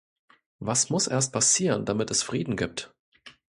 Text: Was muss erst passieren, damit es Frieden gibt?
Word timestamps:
Was 0.57 0.89
muss 0.89 1.05
erst 1.05 1.31
passieren, 1.31 1.85
damit 1.85 2.09
es 2.09 2.23
Frieden 2.23 2.55
gibt? 2.55 2.91